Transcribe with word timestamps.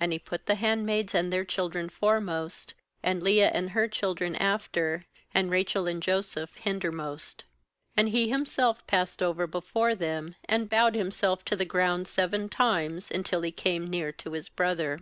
2And 0.00 0.10
he 0.12 0.18
put 0.18 0.46
the 0.46 0.54
hand 0.54 0.86
maids 0.86 1.14
and 1.14 1.30
their 1.30 1.44
children 1.44 1.90
foremost, 1.90 2.72
and 3.02 3.22
Leah 3.22 3.50
and 3.50 3.72
her 3.72 3.86
children 3.88 4.34
after, 4.36 5.04
and 5.34 5.50
Rachel 5.50 5.86
and 5.86 6.02
Joseph 6.02 6.54
hindermost. 6.54 7.44
3And 7.98 8.08
he 8.08 8.30
himself 8.30 8.86
passed 8.86 9.22
over 9.22 9.46
before 9.46 9.94
them, 9.94 10.34
and 10.46 10.70
bowed 10.70 10.94
himself 10.94 11.44
to 11.44 11.56
the 11.56 11.66
ground 11.66 12.08
seven 12.08 12.48
times, 12.48 13.10
until 13.10 13.42
he 13.42 13.52
came 13.52 13.90
near 13.90 14.12
to 14.12 14.32
his 14.32 14.48
brother. 14.48 15.00